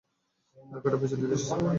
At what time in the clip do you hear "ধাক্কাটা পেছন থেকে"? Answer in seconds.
0.57-1.35